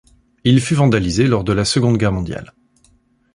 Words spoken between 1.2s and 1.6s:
lors de